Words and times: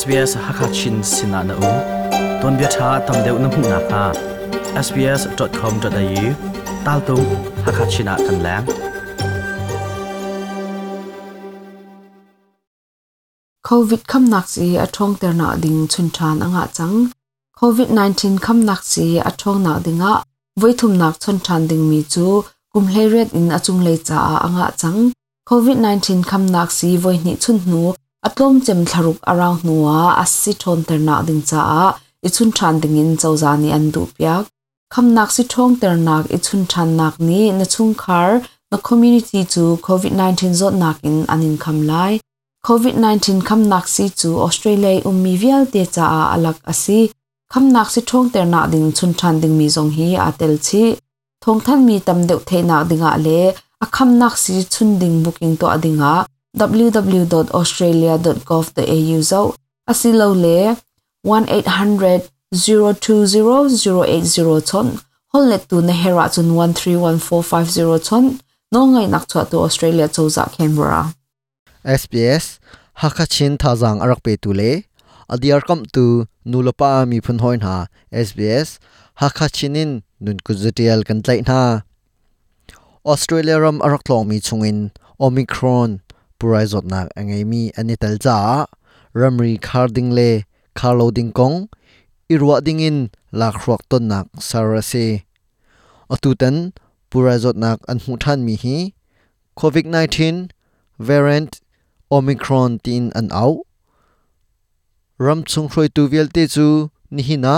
SBS 0.00 0.32
Hakachin 0.46 0.96
Sinana 1.02 1.54
U. 1.54 1.72
Ton 2.42 2.56
bia 2.58 2.68
tha 2.76 2.88
tam 3.06 3.16
deuh 3.24 3.38
na 3.42 3.48
hmu 3.54 3.62
kha 3.90 4.04
sbs.com.au 4.86 6.24
tal 6.84 7.00
tu 7.06 7.16
Hakachina 7.64 8.14
kan 8.26 8.38
lang. 8.46 8.66
COVID 13.68 14.00
kham 14.10 14.24
nak 14.34 14.46
si 14.54 14.66
a 14.84 14.86
thong 14.96 15.14
ter 15.20 15.32
na 15.40 15.48
ding 15.62 15.80
chun 15.92 16.08
than 16.16 16.36
anga 16.46 16.64
chang. 16.76 16.96
COVID 17.60 17.88
19 17.90 18.38
kham 18.44 18.58
nak 18.68 18.82
si 18.92 19.06
a 19.18 19.30
thong 19.40 19.62
na 19.66 19.72
dinga 19.84 20.12
voi 20.60 20.72
thum 20.78 20.92
nak 20.98 21.14
chun 21.22 21.38
than 21.46 21.66
ding 21.70 21.84
mi 21.90 22.00
chu. 22.12 22.26
Kum 22.72 22.86
hle 22.92 23.04
ret 23.12 23.28
in 23.38 23.48
achung 23.56 23.80
le 23.86 23.94
cha 24.08 24.18
anga 24.46 24.66
chang. 24.80 25.00
COVID 25.50 25.76
19 25.76 26.22
kham 26.30 26.42
nak 26.46 26.70
si 26.78 26.96
voi 26.96 27.16
ni 27.24 27.36
chun 27.36 27.60
nu. 27.66 27.94
atlom 28.26 28.54
chem 28.66 28.80
tharuk 28.90 29.18
around 29.32 29.60
nuwa 29.66 29.98
asi 30.22 30.52
thon 30.62 30.78
terna 30.88 31.16
ding 31.26 31.42
cha 31.50 31.60
a. 31.82 31.84
Ichun 32.26 32.50
than 32.58 32.74
ding 32.80 32.96
in 33.02 33.16
chawza 33.20 33.50
ni 33.62 33.70
an 33.76 33.90
du 33.94 34.02
pya 34.16 34.34
kham 34.94 35.06
nak 35.14 35.30
si 35.34 35.42
thong 35.52 35.74
ternak 35.80 36.24
ichun 36.36 36.60
than 36.72 36.96
nak 36.96 37.14
ni 37.28 37.40
na 37.58 37.64
chung 37.64 37.94
khar 38.02 38.28
na 38.70 38.76
community 38.88 39.40
chu 39.52 39.64
covid 39.86 40.12
19 40.12 40.52
zot 40.60 40.74
nak 40.82 40.96
in 41.08 41.16
anin 41.32 41.56
kham 41.64 41.78
lai. 41.90 42.12
Covid 42.66 42.94
19 42.94 43.40
kham 43.48 43.68
nak 43.72 43.86
si 43.94 44.04
chu 44.20 44.30
australia 44.46 45.00
ummi 45.10 45.32
vial 45.42 45.66
te 45.72 45.82
cha 45.94 46.04
a 46.18 46.22
alak 46.34 46.56
asi. 46.72 47.00
Kham 47.52 47.64
nak 47.74 47.88
si 47.94 48.00
thong 48.10 48.28
terna 48.34 48.60
ding 48.72 48.92
chun 48.96 49.12
than 49.20 49.40
ding 49.42 49.58
mi 49.58 49.66
zong 49.76 49.90
hi 49.96 50.08
atel 50.28 50.54
chi. 50.66 50.84
Thong 51.42 51.60
than 51.66 51.78
mi 51.86 51.96
tam 52.06 52.18
deuh 52.28 52.42
the 52.48 52.62
na 52.70 52.76
dinga 52.90 53.10
le. 53.26 53.40
A 53.84 53.86
kham 53.94 54.10
nak 54.20 54.34
si 54.42 54.54
chun 54.74 54.88
ding 55.00 55.16
booking 55.24 55.56
to 55.60 55.66
adinga 55.74 56.14
www.australia.gov.au 56.54 59.22
zo 59.22 59.54
asilo 59.90 60.34
le 60.34 60.76
1800 61.26 62.34
020 62.54 63.82
080 63.82 65.02
hol 65.32 65.44
let 65.50 65.62
tu 65.68 65.76
na 65.82 65.94
hera 66.02 66.26
chun 66.34 66.48
131450 66.54 67.98
ton 68.06 68.24
no 68.72 68.80
ngai 68.92 69.06
nak 69.10 69.24
chwa 69.30 69.42
tu 69.50 69.56
Australia 69.66 70.06
choza 70.08 70.44
Canberra. 70.54 71.02
SBS 71.82 72.46
hakachin 73.02 73.54
thazang 73.62 73.98
arak 74.04 74.20
pe 74.22 74.32
tu 74.42 74.50
le 74.60 74.72
adiar 75.34 75.60
kam 75.66 75.80
tu 75.94 76.04
nulopa 76.50 76.90
mi 77.10 77.18
phun 77.24 77.38
hoin 77.44 77.60
ha. 77.66 77.76
SBS 78.26 78.68
hakachinin 79.22 79.90
nun 80.24 80.38
kuzutial 80.46 81.00
kan 81.08 81.18
tlai 81.24 81.40
na. 81.48 81.60
Australia 83.12 83.56
ram 83.64 83.78
arak 83.86 84.04
long 84.08 84.24
mi 84.30 84.38
chungin 84.46 84.78
Omicron 85.18 86.03
purai 86.44 86.68
zot 86.68 86.84
nak 86.92 87.08
angai 87.16 87.40
mi 87.50 87.72
ani 87.80 87.96
tel 87.96 88.16
cha 88.24 88.36
ramri 89.20 89.52
kharding 89.66 90.10
le 90.18 90.30
kharloading 90.78 91.32
kong, 91.38 91.56
irwa 92.32 92.56
dingin 92.66 92.98
lak 93.40 93.56
ruak 93.64 93.80
ton 93.88 94.04
nak 94.12 94.26
sarase 94.48 95.06
atutan 96.12 96.56
purai 97.08 97.40
zot 97.40 97.56
nak, 97.56 97.80
an 97.88 97.98
hu 98.04 98.12
than 98.22 98.44
mi 98.44 98.54
hi, 98.62 98.92
covid 99.56 99.88
19 99.88 100.52
variant 101.08 101.52
omicron 102.12 102.76
tin 102.84 103.04
an 103.18 103.32
au, 103.32 103.64
ram 105.24 105.40
chung 105.50 105.68
hroi 105.72 105.88
tu 105.96 106.02
vel 106.12 106.28
te 106.34 106.44
chu, 106.54 106.66
ni 107.14 107.22
hina 107.28 107.56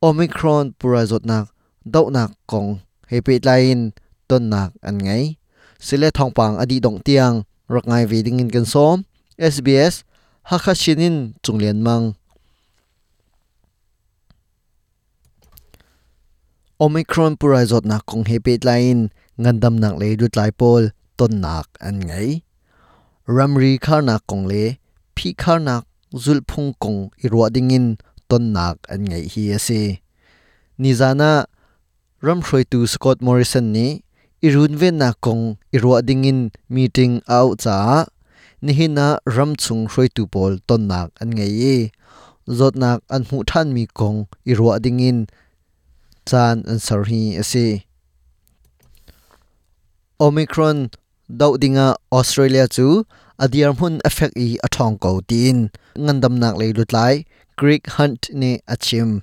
omicron 0.00 0.64
purai 0.80 1.04
zot 1.10 1.24
nak, 1.30 1.52
dau 1.84 2.08
nak 2.08 2.30
kong 2.50 2.80
hepe 3.10 3.34
lain 3.44 3.92
ton 4.28 4.48
nak 4.52 4.70
an 4.88 4.96
ngai, 5.04 5.36
sile 5.86 6.08
thong 6.16 6.32
pang, 6.32 6.54
adi 6.62 6.80
dong 6.80 7.00
tiang 7.04 7.44
rak 7.74 7.84
ngai 7.90 8.04
ve 8.10 8.18
ding 8.26 8.40
in 8.42 8.50
kan 8.54 8.66
som 8.74 9.04
sbs 9.54 9.94
hakha 10.50 10.72
chinin 10.82 11.16
chunglen 11.44 11.78
mang 11.86 12.04
omicron 16.84 17.34
pura 17.40 17.60
zot 17.70 17.84
nak 17.90 18.02
kong 18.08 18.24
he 18.30 18.38
lain 18.68 19.10
ngandam 19.38 19.74
nak 19.82 19.94
le 20.00 20.08
rut 20.20 20.34
lai 20.38 20.50
pol, 20.50 20.90
ton 21.18 21.32
nak 21.44 21.66
an 21.82 21.96
ngai 22.08 22.42
ramri 23.36 23.72
kharna 23.84 24.16
kongle 24.30 24.78
phi 25.16 25.28
kharna 25.42 25.82
zulphung 26.14 26.72
kong 26.82 27.00
irwa 27.24 27.46
dingin 27.54 27.86
ton 28.28 28.44
nak 28.54 28.78
an 28.92 29.00
ngai 29.10 29.24
hi 29.32 29.42
ase 29.56 29.82
nizana 30.80 31.30
ram 32.26 32.40
hroi 32.46 32.64
tu 32.70 32.86
scott 32.92 33.18
morrison 33.26 33.66
ni 33.76 33.86
irun 34.46 34.74
ve 34.80 34.90
na 34.90 35.10
kong 35.24 35.58
irwa 35.76 35.98
dingin 36.08 36.40
meeting 36.70 37.14
au 37.26 37.54
cha 37.62 38.06
nihina 38.62 39.06
ram 39.36 39.52
chung 39.62 39.86
hroi 39.90 40.08
tu 40.14 40.22
pol 40.32 40.52
ton 40.68 40.82
nak 40.90 41.08
an 41.22 41.30
ngei 41.36 41.52
ye 41.62 41.74
zot 42.58 42.74
nak 42.82 43.00
an 43.14 43.22
mu 43.30 43.42
than 43.50 43.66
mi 43.76 43.84
kong 43.98 44.18
irwa 44.50 44.74
dingin 44.84 45.18
chan 46.28 46.56
an 46.70 46.78
sarhi 46.86 47.22
ase 47.42 47.66
omicron 50.26 50.78
dau 51.40 51.52
dinga 51.62 51.88
australia 52.18 52.64
chu 52.74 52.86
adiar 53.38 53.72
mun 53.78 53.94
effect 54.08 54.34
i 54.34 54.58
athong 54.66 54.98
ko 54.98 55.22
tin. 55.30 55.70
Ngandam 55.94 56.34
nak 56.42 56.54
le 56.58 56.66
lutlai 56.74 57.26
greek 57.58 57.86
hunt 57.98 58.30
ne 58.32 58.58
achim 58.74 59.22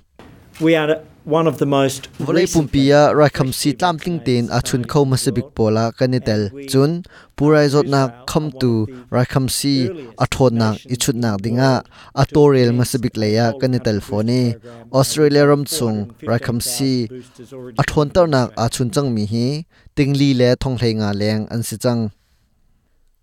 we 0.60 0.76
are 0.76 1.00
one 1.26 1.48
of 1.48 1.58
the 1.58 1.66
most 1.66 2.02
volei 2.26 2.46
pumpia 2.46 3.00
rakham 3.20 3.50
si 3.58 3.72
tlam 3.78 3.96
ting 4.04 4.18
ten 4.26 4.44
a 4.56 4.60
chun 4.68 4.82
kho 4.92 5.00
masabik 5.12 5.48
pola 5.56 5.84
kanitel 5.98 6.42
chun 6.70 7.02
purai 7.36 7.66
zot 7.74 7.86
na 7.94 8.02
kham 8.30 8.44
tu 8.60 8.72
rakham 9.16 9.46
si 9.56 9.74
a 10.24 10.26
thon 10.34 10.52
na 10.60 10.68
i 10.94 10.96
chut 11.02 11.16
na 11.24 11.30
dinga 11.44 11.72
a 12.22 12.24
torel 12.34 12.70
masabik 12.78 13.14
leya 13.22 13.46
kanitel 13.60 13.98
phone 14.08 14.40
australia 14.98 15.42
ram 15.50 15.62
chung 15.74 15.98
rakham 16.30 16.58
si 16.72 16.92
a 17.82 17.84
thon 17.90 18.08
tar 18.14 18.26
na 18.34 18.42
a 18.64 18.66
chun 18.74 18.88
chang 18.94 19.08
mi 19.16 19.24
hi 19.32 19.46
tingli 19.96 20.30
le 20.40 20.48
thong 20.62 20.78
nga 21.00 21.10
leng 21.20 21.42
an 21.54 21.60
si 21.68 21.76
chang 21.84 22.02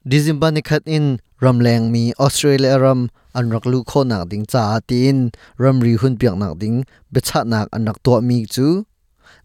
December 0.05 0.51
ni 0.51 0.61
khat 0.61 0.83
in 0.85 1.19
ramleng 1.39 1.87
mi 1.89 2.11
Australia 2.19 2.75
ram 2.77 3.07
anrak 3.33 3.65
lu 3.65 3.79
kho 3.89 4.03
nak 4.03 4.27
ding 4.31 4.45
cha 4.51 4.63
tin 4.89 5.31
ram 5.57 5.79
ri 5.79 5.93
hun 5.95 6.13
piak 6.19 6.35
nak 6.41 6.59
ding 6.61 6.83
becha 7.13 7.39
nak 7.51 7.67
anak 7.71 7.97
to 8.03 8.19
mi 8.19 8.37
chu 8.53 8.83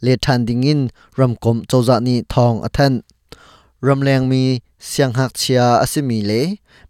le 0.05 0.13
than 0.25 0.41
ding 0.49 0.65
in 0.73 0.81
ram 1.19 1.33
kom 1.43 1.63
chawza 1.71 1.97
ni 2.07 2.15
thong 2.33 2.57
athan 2.67 2.93
ramleng 3.87 4.27
mi 4.31 4.43
siang 4.89 5.15
hak 5.19 5.33
chia 5.41 5.67
asimi 5.85 6.19
le 6.31 6.41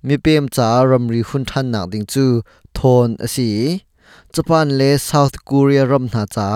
mi 0.06 0.16
pem 0.24 0.48
cha 0.48 0.68
ram 0.90 1.04
ri 1.12 1.20
hun 1.28 1.44
than 1.50 1.66
nak 1.72 1.86
ding 1.92 2.06
chu 2.12 2.26
thon 2.76 3.08
asi 3.26 3.50
Japan 4.34 4.66
le 4.80 4.90
South 5.08 5.36
Korea 5.48 5.84
ram 5.92 6.04
na 6.14 6.22
cha 6.34 6.48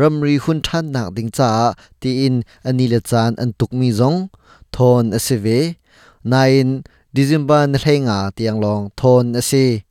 ram 0.00 0.14
ri 0.24 0.34
hun 0.44 0.58
than 0.66 0.84
nak 0.94 1.08
ding 1.16 1.30
cha 1.36 1.50
ti 2.00 2.10
in 2.26 2.36
ani 2.68 2.86
le 2.92 3.00
chan 3.10 3.30
an 3.42 3.50
tuk 3.58 3.72
mi 3.80 3.88
zong 3.98 4.18
thon 4.74 5.04
asive 5.18 5.58
nain 6.24 6.82
December 7.12 7.68
na 7.68 7.78
thenga 7.84 8.32
tiang 8.36 8.58
long 8.64 8.90
thon 8.96 9.36
ase 9.36 9.84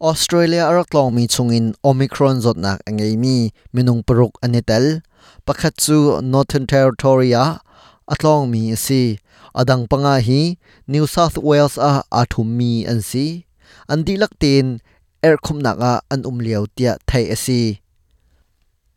Australia 0.00 0.62
arak 0.70 0.90
long 0.96 1.10
mi 1.16 1.24
chungin 1.34 1.66
Omicron 1.84 2.40
zot 2.44 2.56
nak 2.56 2.80
angai 2.88 3.14
mi 3.18 3.52
minung 3.74 4.00
paruk 4.06 4.34
anitel 4.44 5.04
pakhat 5.46 5.74
chu 5.76 6.24
Northern 6.24 6.66
Territory 6.66 7.30
a 7.36 7.60
atlong 8.08 8.48
mi 8.50 8.72
ase 8.72 9.20
adang 9.54 9.84
panga 9.90 10.16
hi 10.22 10.56
New 10.86 11.04
South 11.06 11.36
Wales 11.36 11.76
a 11.76 12.02
athum 12.10 12.48
mi 12.58 12.86
an 12.86 13.02
si 13.02 13.44
an 13.90 14.00
dilak 14.06 14.32
tin 14.40 14.80
er 15.26 15.36
khum 15.44 15.58
naka 15.60 16.00
an 16.12 16.22
umliau 16.22 16.64
tia 16.76 16.96
thai 17.08 17.24
ase 17.34 17.82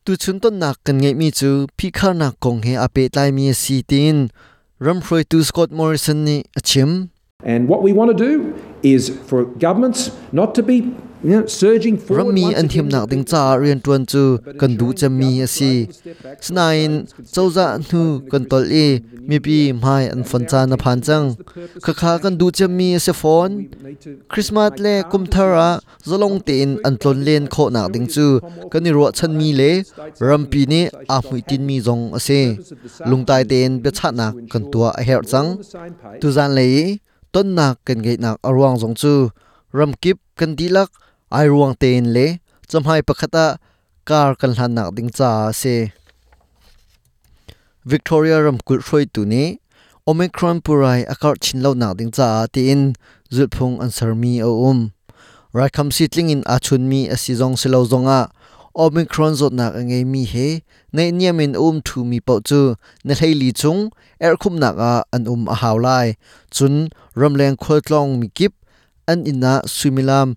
tu 0.05 0.15
chun 0.21 0.37
ton 0.41 0.55
nak 0.61 0.77
kan 0.85 0.97
ngai 1.01 1.13
mi 1.19 1.27
chu 1.39 1.67
phi 1.77 1.87
khar 1.97 2.13
nak 2.21 2.33
kong 2.43 2.61
he 2.65 2.73
ape 2.85 3.03
tlai 3.13 3.29
mi 3.37 3.45
si 3.63 3.81
tin 3.91 4.17
Ramfroy 4.81 5.29
to 5.29 5.43
Scott 5.43 5.69
Morrison 5.69 6.25
ni 6.25 6.43
achim. 6.57 7.11
And 7.43 7.67
what 7.67 7.83
we 7.83 7.93
want 7.93 8.17
to 8.17 8.17
do 8.17 8.59
is 8.81 9.09
for 9.27 9.45
governments 9.45 10.09
not 10.31 10.55
to 10.55 10.63
be 10.63 10.91
Rami 11.23 12.53
an 12.53 12.67
thim 12.67 12.87
nak 12.89 13.09
ding 13.09 13.23
cha 13.23 13.55
rian 13.61 13.79
tuan 13.79 14.05
chu 14.05 14.37
kan 14.59 14.71
du 14.79 14.87
cham 14.93 15.19
mi 15.19 15.41
asi. 15.41 15.87
Snain 16.41 17.05
chauza 17.33 17.67
nu 17.91 18.01
kan 18.31 18.43
tol 18.51 18.63
e 18.85 18.87
mi 19.29 19.37
pi 19.45 19.71
mai 19.71 20.03
an 20.13 20.23
fon 20.23 20.43
cha 20.51 20.65
na 20.65 20.75
phan 20.83 21.01
chang. 21.07 21.27
Kha 21.85 21.93
kha 21.93 22.11
kan 22.23 22.37
du 22.39 22.47
cham 22.57 22.71
mi 22.77 22.97
se 23.05 23.13
phone. 23.21 23.53
Christmas 24.31 24.71
le 24.83 24.93
kum 25.11 25.23
thara 25.33 25.69
zolong 26.09 26.37
tin 26.47 26.69
an 26.87 26.95
tlon 27.01 27.17
len 27.27 27.43
kho 27.53 27.63
nak 27.75 27.87
ding 27.93 28.07
chu 28.13 28.27
kan 28.71 28.81
ni 28.83 28.91
ro 28.97 29.05
chan 29.17 29.31
mi 29.39 29.49
le 29.59 29.71
ram 30.27 30.43
pi 30.51 30.61
ni 30.71 30.81
a 31.15 31.17
hui 31.25 31.41
tin 31.49 31.61
mi 31.67 31.77
zong 31.87 32.03
ase. 32.17 32.41
Lungtai 33.09 33.43
ten 33.51 33.69
be 33.83 33.89
cha 33.97 34.09
nak 34.19 34.33
kan 34.51 34.63
tua 34.71 34.89
a 34.99 35.01
her 35.07 35.21
chang. 35.31 35.49
Tu 36.21 36.27
zan 36.37 36.51
le 36.57 36.67
ton 37.33 37.47
nak 37.57 37.73
kan 37.87 37.99
ge 38.05 38.13
nak 38.23 38.35
arwang 38.47 38.75
zong 38.81 38.95
chu 39.01 39.13
ram 39.77 39.91
kip 40.03 40.17
kan 40.39 40.51
dilak 40.59 40.89
ai 41.37 41.47
ruang 41.51 41.75
ten 41.81 42.13
le 42.15 42.27
chamhai 42.69 43.01
pakhata 43.07 43.45
kar 44.09 44.35
kan 44.39 44.51
hlan 44.57 44.71
nak 44.77 44.89
ding 44.95 45.11
cha 45.17 45.51
se 45.61 45.75
Victoria 47.91 48.37
ram 48.45 48.59
kul 48.67 48.79
roi 48.87 49.05
tu 49.13 49.25
ni, 49.25 49.57
Omicron 50.09 50.61
purai 50.61 51.01
akar 51.13 51.35
chin 51.43 51.63
lo 51.65 51.71
nak 51.73 51.97
ding 51.97 52.11
cha 52.17 52.45
ti 52.53 52.61
in 52.73 52.93
zulphung 53.33 53.81
answer 53.81 54.13
mi 54.13 54.33
o 54.41 54.51
um. 54.69 54.79
Rakham 55.53 55.91
si 55.95 56.05
tling 56.07 56.29
in 56.29 56.43
achun 56.43 56.81
mi 56.91 57.09
asizong 57.13 57.57
silo 57.57 57.81
zonga 57.91 58.29
omicron 58.75 59.33
zot 59.35 59.51
nak 59.51 59.75
ange 59.75 59.99
mi 60.07 60.23
he, 60.23 60.63
nei 60.93 61.11
niamin 61.11 61.57
um 61.59 61.81
thu 61.83 62.05
mi 62.05 62.19
pau 62.19 62.39
chu 62.39 62.75
na 63.03 63.13
thaili 63.19 63.49
chung 63.51 63.91
er 64.25 64.35
khum 64.41 64.55
nak 64.63 64.75
a 64.77 64.93
an 65.11 65.27
um 65.27 65.43
a 65.53 65.55
hawlai 65.61 66.07
chun 66.55 66.89
ramleng 67.19 67.57
kholtlong 67.63 68.19
mi 68.19 68.27
kip, 68.37 68.53
an 69.11 69.27
ina 69.31 69.53
sumilam 69.65 70.35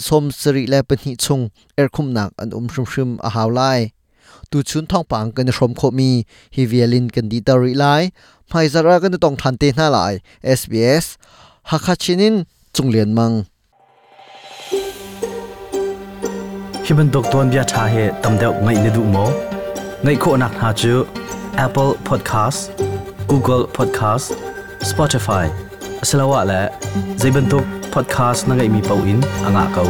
som 0.00 0.30
sari 0.30 0.66
le 0.66 0.82
pani 0.82 1.16
chung 1.16 1.50
er 1.78 1.88
khum 1.88 2.12
nak 2.12 2.32
an 2.38 2.52
um 2.52 2.68
shrum 2.68 2.86
shrum 2.92 3.10
a 3.22 3.30
hawlai 3.36 3.90
tu 4.50 4.62
chun 4.62 4.86
thong 4.86 5.04
pang 5.10 5.32
kan 5.32 5.46
shrom 5.56 5.74
kho 5.74 5.90
mi 5.98 6.24
hi 6.54 6.62
vialin 6.70 7.06
kan 7.14 7.28
di 7.28 7.40
tari 7.40 7.74
lai 7.82 8.10
mai 8.52 8.66
zara 8.68 9.00
kan 9.02 9.12
tong 9.24 9.36
than 9.42 9.54
te 9.60 9.72
na 9.76 9.86
lai 9.96 10.14
sbs 10.58 11.04
hakachinin 11.70 12.44
chunglen 12.74 13.10
mang 13.18 13.36
hi 16.84 16.92
ban 16.98 17.08
dok 17.14 17.30
ton 17.32 17.50
bia 17.50 17.64
tha 17.72 17.86
he 17.94 18.04
tam 18.22 18.34
deuh 18.40 18.54
ngai 18.64 18.76
ne 18.84 18.90
du 18.96 19.02
mo 19.14 19.26
ngai 20.04 20.16
kho 20.22 20.36
nak 20.42 20.54
ha 20.60 20.72
chu 20.82 20.92
apple 21.64 21.92
podcast 22.08 22.84
google 23.30 23.64
podcast 23.78 24.26
spotify 24.90 25.44
asalawa 26.02 26.40
la 26.50 26.60
zaiban 27.22 27.46
tok 27.52 27.85
podcast 27.96 28.44
na 28.44 28.60
ngay 28.60 28.68
mi 28.68 28.84
pauin 28.84 29.24
anga 29.48 29.64
kau. 29.72 29.88